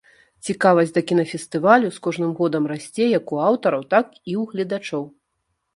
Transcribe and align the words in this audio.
Цікавасць 0.47 0.93
да 0.95 1.03
кінафестывалю 1.09 1.87
з 1.97 2.01
кожным 2.07 2.31
годам 2.41 2.63
расце 2.73 3.05
як 3.19 3.25
у 3.37 3.45
аўтараў, 3.51 3.81
так 3.95 4.07
і 4.13 4.21
ў 4.21 4.43
гледачоў. 4.55 5.03